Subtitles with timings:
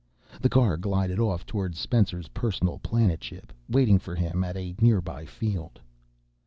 [0.41, 5.79] The car glided off toward Spencer's personal planetship, waiting for him at a nearby field.